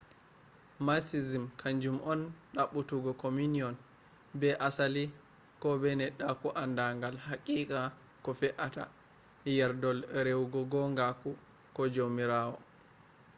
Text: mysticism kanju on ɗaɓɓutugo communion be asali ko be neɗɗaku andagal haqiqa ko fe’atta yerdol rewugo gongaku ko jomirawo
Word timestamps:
mysticism 0.85 1.43
kanju 1.61 1.91
on 2.11 2.19
ɗaɓɓutugo 2.55 3.11
communion 3.23 3.75
be 4.39 4.49
asali 4.67 5.03
ko 5.61 5.69
be 5.81 5.89
neɗɗaku 5.99 6.47
andagal 6.63 7.15
haqiqa 7.27 7.79
ko 8.23 8.29
fe’atta 8.39 8.83
yerdol 9.57 9.97
rewugo 10.25 10.59
gongaku 10.71 11.31
ko 11.75 11.81
jomirawo 11.93 12.55